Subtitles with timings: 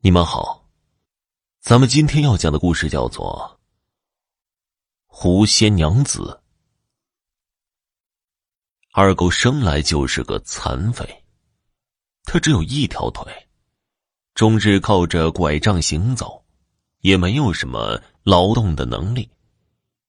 [0.00, 0.64] 你们好，
[1.58, 3.58] 咱们今天要讲的故事叫做
[5.08, 6.20] 《狐仙娘子》。
[8.92, 11.24] 二狗生来就是个残废，
[12.22, 13.48] 他只有一条腿，
[14.34, 16.44] 终日靠着拐杖行走，
[17.00, 19.28] 也没有什么劳动的能力，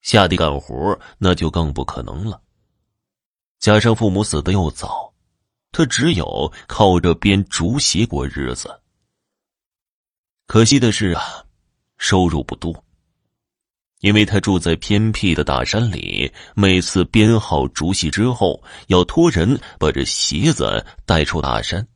[0.01, 2.39] 下地干活那就更不可能了。
[3.57, 5.11] 加上父母死的又早，
[5.71, 8.79] 他只有靠着编竹席过日子。
[10.49, 11.45] 可惜的是啊，
[11.99, 12.83] 收入不多。
[13.99, 21.87] 因为他住在偏僻的大山里，每次编好竹席之后，要托人把这席子带出大山，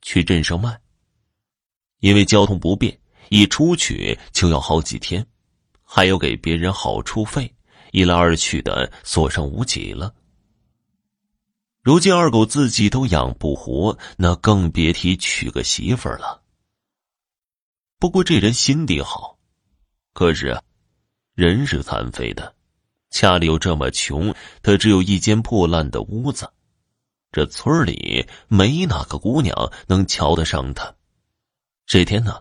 [0.00, 0.80] 去镇上卖。
[1.98, 2.98] 因为交通不便，
[3.28, 5.26] 一出去就要好几天，
[5.84, 7.54] 还要给别人好处费，
[7.92, 10.14] 一来二去的所剩无几了。
[11.82, 16.39] 如今二狗自己都养不活，那更别提娶个媳妇儿了。
[18.00, 19.36] 不过这人心地好，
[20.14, 20.58] 可是，
[21.34, 22.54] 人是残废的，
[23.10, 26.50] 家里又这么穷，他只有一间破烂的屋子，
[27.30, 30.94] 这村里没哪个姑娘能瞧得上他。
[31.84, 32.40] 这天呢，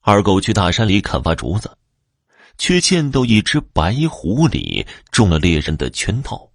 [0.00, 1.76] 二狗去大山里砍伐竹子，
[2.56, 6.50] 却见到一只白狐狸中了猎人的圈套，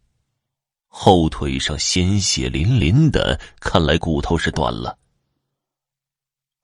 [0.88, 4.98] 后腿上鲜血淋淋的，看来骨头是断了。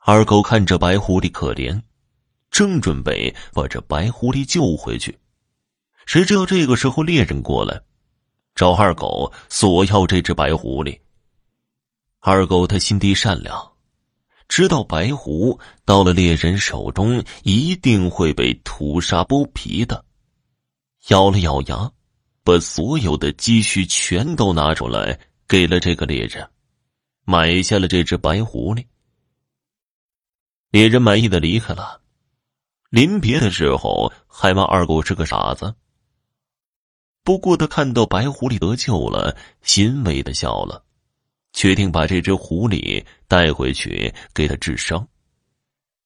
[0.07, 1.81] 二狗看着白狐狸可怜，
[2.51, 5.17] 正准备把这白狐狸救回去，
[6.05, 7.81] 谁知道这个时候猎人过来，
[8.53, 10.99] 找二狗索要这只白狐狸。
[12.19, 13.71] 二狗他心地善良，
[14.47, 20.05] 知道白狐到了猎人手中一定会被屠杀剥皮的，
[21.07, 21.91] 咬了咬牙，
[22.43, 26.47] 把所有的积蓄全都拿出来给了这个猎人，
[27.23, 28.85] 买下了这只白狐狸。
[30.75, 32.01] 猎人满意的离开了，
[32.89, 35.73] 临别的时候还骂二狗是个傻子。
[37.23, 40.83] 不过他看到白狐狸得救了，欣慰的笑了，
[41.53, 45.07] 决定把这只狐狸带回去给他治伤。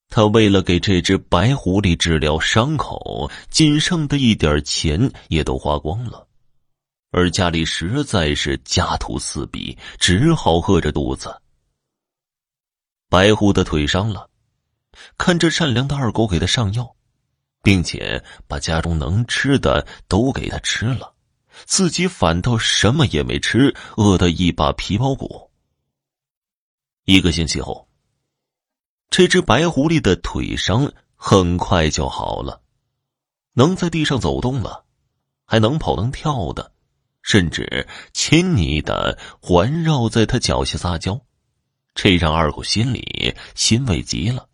[0.08, 6.28] 他为了给这只白狐狸治疗伤口，仅剩的一点钱也都花光了，
[7.10, 11.42] 而家里实在是家徒四壁，只好饿着肚子。
[13.10, 14.29] 白狐的腿伤了。
[15.18, 16.96] 看着善良的二狗给他上药，
[17.62, 21.14] 并且把家中能吃的都给他吃了，
[21.66, 25.52] 自己反倒什么也没吃，饿得一把皮包骨。
[27.06, 27.88] 一个星期后，
[29.10, 32.62] 这只白狐狸的腿伤很快就好了，
[33.54, 34.86] 能在地上走动了，
[35.46, 36.72] 还能跑能跳的，
[37.22, 41.20] 甚至亲昵的环绕在他脚下撒娇，
[41.96, 44.49] 这让二狗心里欣慰极了。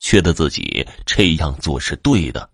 [0.00, 2.50] 觉得自己这样做是对的。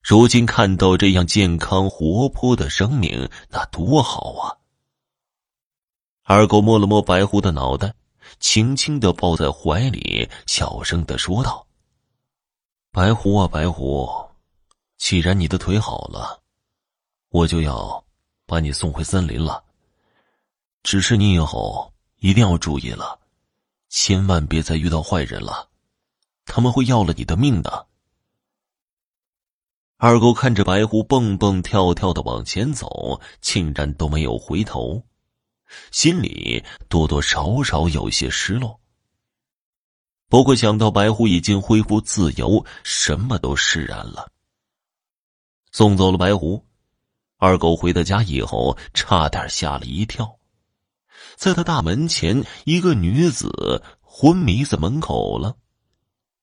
[0.00, 4.56] 如今看到这样健康活泼的生命，那多好啊！
[6.22, 7.94] 二狗摸了摸白狐的脑袋，
[8.38, 11.66] 轻轻的抱在怀里，小声的说道
[12.92, 14.08] ：“白狐啊，白狐，
[14.96, 16.42] 既然你的腿好了，
[17.30, 18.04] 我就要
[18.46, 19.64] 把你送回森林了。
[20.82, 23.18] 只是你以后一定要注意了，
[23.88, 25.68] 千万别再遇到坏人了。”
[26.54, 27.88] 他们会要了你的命的。
[29.96, 35.02] 二狗看着白狐蹦蹦跳跳的往前走，竟然都没有回头，
[35.90, 38.78] 心里多多少少有些失落。
[40.28, 44.30] 不过想到白狐已经恢复自由，什么都释然了。
[45.72, 46.64] 送走了白狐，
[47.38, 50.38] 二狗回到家以后，差点吓了一跳，
[51.34, 55.56] 在他大门前，一个女子昏迷在门口了。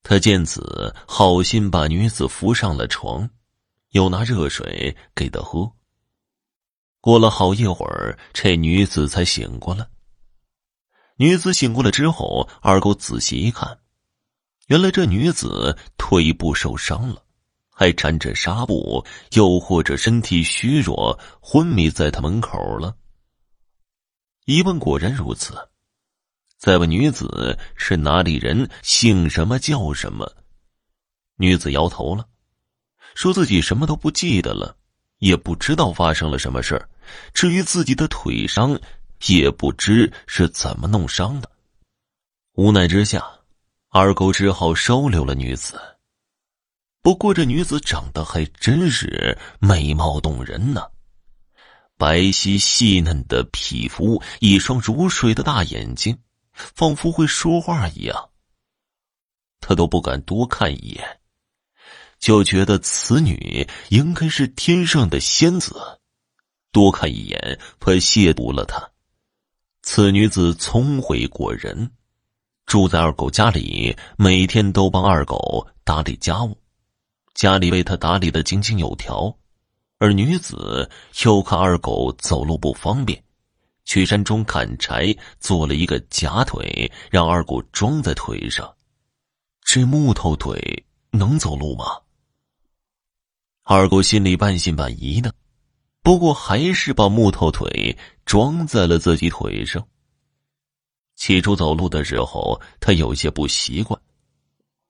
[0.03, 3.29] 他见此，好心把女子扶上了床，
[3.91, 5.71] 又拿热水给她喝。
[6.99, 9.87] 过了好一会儿，这女子才醒过来。
[11.17, 13.79] 女子醒过来之后，二狗仔细一看，
[14.67, 17.23] 原来这女子腿部受伤了，
[17.69, 22.95] 还缠着纱布，又或者身体虚弱，昏迷在他门口了。
[24.45, 25.53] 一问，果然如此。
[26.61, 30.31] 再问女子是哪里人，姓什么叫什么？
[31.37, 32.27] 女子摇头了，
[33.15, 34.77] 说自己什么都不记得了，
[35.17, 36.87] 也不知道发生了什么事儿。
[37.33, 38.79] 至于自己的腿伤，
[39.25, 41.49] 也不知是怎么弄伤的。
[42.53, 43.25] 无奈之下，
[43.89, 45.81] 二狗只好收留了女子。
[47.01, 50.83] 不过这女子长得还真是美貌动人呢，
[51.97, 56.15] 白皙细嫩的皮肤，一双如水的大眼睛。
[56.75, 58.29] 仿佛会说话一样。
[59.59, 61.19] 他都不敢多看一眼，
[62.19, 65.75] 就觉得此女应该是天上的仙子，
[66.71, 68.91] 多看一眼怕亵渎了她。
[69.83, 71.91] 此女子聪慧过人，
[72.65, 76.57] 住在二狗家里，每天都帮二狗打理家务，
[77.33, 79.35] 家里为她打理的井井有条。
[79.97, 80.89] 而女子
[81.23, 83.23] 又看二狗走路不方便，
[83.91, 88.73] 去山中砍柴，做了一个假腿，让二狗装在腿上。
[89.65, 91.83] 这木头腿能走路吗？
[93.63, 95.35] 二狗心里半信半疑的。
[96.01, 99.85] 不过还是把木头腿装在了自己腿上。
[101.17, 104.01] 起初走路的时候，他有些不习惯，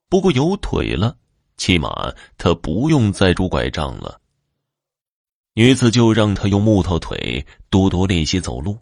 [0.08, 1.16] 不过有腿了，
[1.56, 1.90] 起码
[2.38, 4.20] 他不用再拄拐杖了。
[5.54, 8.78] 女子就让他用木头腿多多练习走路，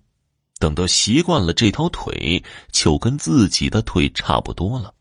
[0.60, 4.94] 等到习惯了，这条腿就跟自己的腿差不多了。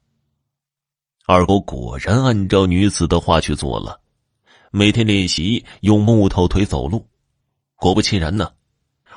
[1.27, 4.00] 二狗果然按照女子的话去做了，
[4.71, 7.06] 每天练习用木头腿走路。
[7.75, 8.51] 果不其然呢，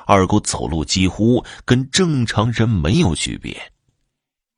[0.05, 3.71] 二狗走路几乎跟正常人没有区别。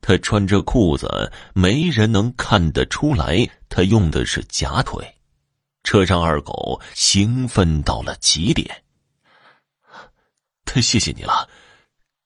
[0.02, 5.04] 他穿着裤子，没人能看得出来他用的是假腿，
[5.84, 8.84] 这让二狗兴奋到了极点。
[10.66, 11.48] 太谢谢你了，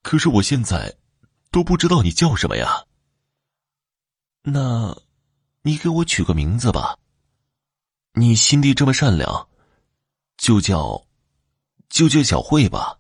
[0.02, 0.98] 可是我现在
[1.52, 2.86] 都不知道你叫什么呀。
[4.42, 4.96] 那，
[5.62, 6.98] 你给我取个名字吧。
[8.14, 9.48] 你心地这么善良，
[10.38, 11.06] 就叫。
[11.90, 13.00] 就叫小慧吧。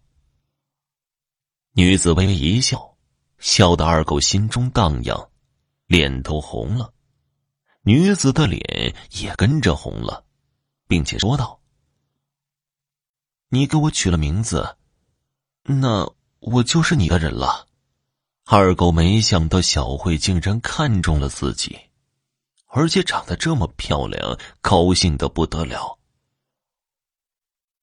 [1.73, 2.97] 女子微微一笑，
[3.37, 5.29] 笑得二狗心中荡漾，
[5.85, 6.91] 脸都红了。
[7.81, 10.25] 女子的脸也跟着红了，
[10.87, 11.61] 并且说道
[13.49, 14.75] ：“你给我取了名字，
[15.61, 17.67] 那我就是你的人了。”
[18.45, 21.77] 二狗没想到小慧竟然看中了自己，
[22.65, 25.99] 而且长得这么漂亮，高兴的不得了。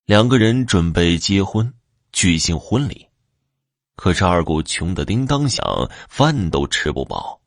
[0.04, 1.72] 两个人准备结婚，
[2.12, 3.08] 举行婚礼，
[3.94, 5.64] 可是二狗穷的叮当响，
[6.08, 7.40] 饭都吃不饱，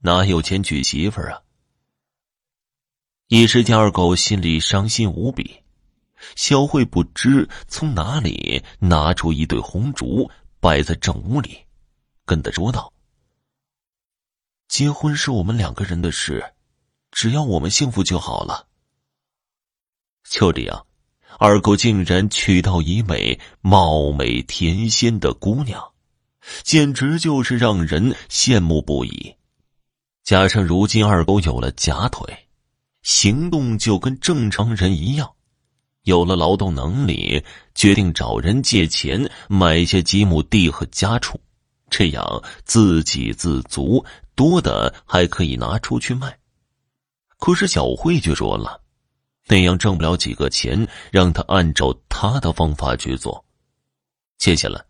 [0.00, 1.42] 哪有钱娶媳妇啊？
[3.28, 5.62] 一时间，二狗心里伤心无比。
[6.36, 10.30] 小慧不知从哪里拿出一对红烛，
[10.62, 11.58] 摆在正屋里，
[12.24, 12.92] 跟他说道
[14.68, 16.54] ：“结婚是我们两个人的事，
[17.10, 18.68] 只要我们幸福就好了。”
[20.30, 20.86] 就这样。
[21.38, 25.92] 二狗竟然娶到一位貌美甜仙的姑娘，
[26.62, 29.34] 简直就是让人羡慕不已。
[30.22, 32.48] 加上如今二狗有了假腿，
[33.02, 35.34] 行动就跟正常人一样，
[36.02, 37.44] 有了劳动能力，
[37.74, 41.40] 决定找人借钱买些几亩地和家畜，
[41.90, 44.04] 这样自给自足，
[44.34, 46.38] 多的还可以拿出去卖。
[47.38, 48.80] 可是小慧却说了。
[49.48, 53.44] 那样挣不了几个钱，让他按照他的方法去做。
[54.38, 54.80] 接下来，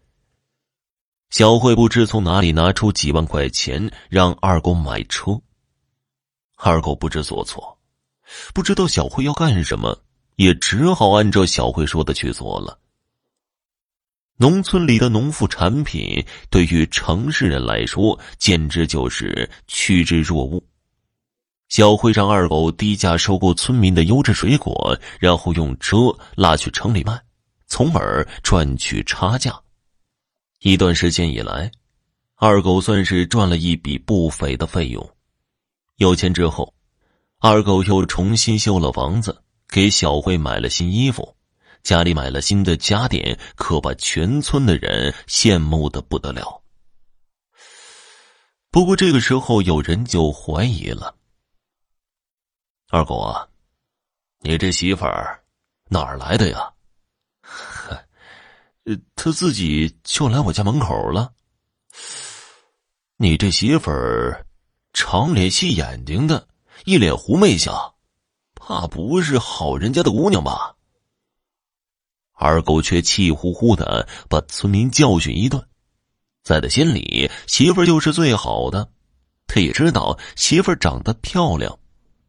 [1.30, 5.40] 小慧不知从哪里拿出几万块钱，让二狗买车。
[6.56, 7.78] 二狗不知所措，
[8.52, 9.98] 不知道小慧要干什么，
[10.36, 12.78] 也只好按照小慧说的去做了。
[14.38, 20.62] 农村里的农副产品，对于城市人来说，简直就是趋之若鹜。
[21.68, 25.96] 小慧让二狗低价收购村民的优质水果，然后用车
[26.34, 27.18] 拉去城里卖，
[27.66, 29.58] 从而赚取差价。
[30.60, 31.70] 一段时间以来，
[32.36, 35.08] 二狗算是赚了一笔不菲的费用。
[35.96, 36.74] 有钱之后，
[37.38, 39.41] 二狗又重新修了房子，
[39.72, 41.34] 给小慧买了新衣服，
[41.82, 46.62] 家里买了新的家电，可把全村的人羡慕的不得了。
[48.70, 51.16] 不过这个时候，有人就怀疑了。
[52.90, 53.48] 二狗啊，
[54.40, 55.42] 你这媳妇儿
[55.88, 56.70] 哪儿来的呀？
[57.40, 57.94] 呵，
[58.84, 61.32] 呃他自己就来我家门口了。
[63.16, 64.44] 你这媳妇儿
[64.92, 66.46] 长脸细眼睛的，
[66.84, 67.74] 一脸狐媚相，
[68.64, 70.76] 怕不是好人家的姑娘吧？
[72.32, 75.60] 二狗却气呼呼的把村民教训一顿，
[76.44, 78.88] 在他心里，媳妇儿就是最好的。
[79.48, 81.76] 他也知道媳妇儿长得漂亮。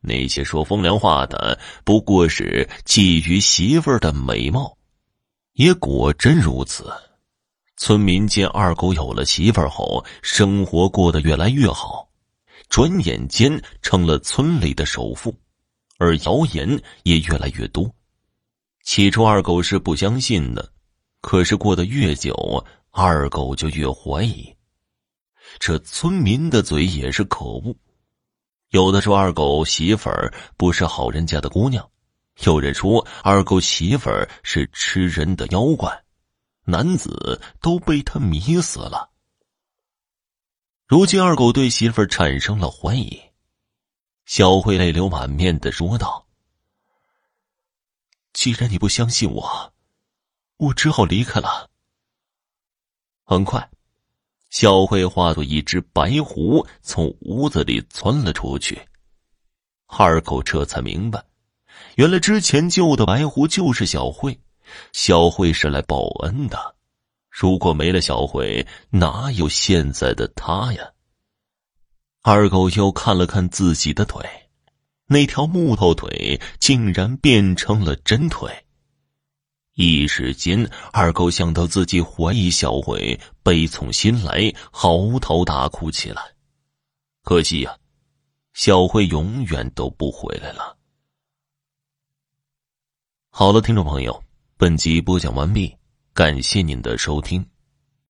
[0.02, 4.76] 那些说风凉话的，不过是觊觎媳妇儿的美貌，
[5.54, 6.92] 也果真如此。
[7.78, 12.10] 村民见二狗有了媳妇儿后，生活过得越来越好，
[12.70, 15.34] 转眼间成了村里的首富，
[16.04, 17.90] 而谣言也越来越多。
[18.84, 20.70] 起初二狗是不相信的，
[21.22, 24.54] 可是过得越久，二狗就越怀疑。
[25.60, 27.74] 这村民的嘴也是可恶。
[28.72, 31.90] 有的说二狗媳妇儿不是好人家的姑娘，
[32.44, 36.04] 有人说二狗媳妇儿是吃人的妖怪，
[36.66, 39.12] 男子都被他迷死了。
[40.86, 43.22] 如今二狗对媳妇儿产生了怀疑，
[44.36, 46.26] 小慧泪流满面的说道
[48.34, 49.72] ：“既然你不相信我，
[50.58, 51.70] 我只好离开了。”
[53.24, 53.70] 很快。
[54.50, 58.82] 小慧化作一只白狐，从屋子里窜了出去。
[59.86, 61.24] 二狗这才明白，
[61.98, 64.42] 原来之前救的白狐就是小慧。
[64.94, 66.76] 小慧是来报恩的，
[67.30, 70.93] 如果没了小慧，哪有现在的他呀？
[72.26, 74.26] 二狗又看了看自己的腿，
[75.08, 78.50] 那条木头腿竟然变成了真腿。
[79.74, 86.22] 一时间，二狗想到自己怀疑小慧，悲从心来，嚎啕大哭起来。
[87.24, 87.78] 可惜呀，
[88.54, 90.78] 小慧永远都不回来了。
[93.32, 94.24] 好了，听众朋友，
[94.56, 95.76] 本集播讲完毕，
[96.14, 97.46] 感谢您的收听。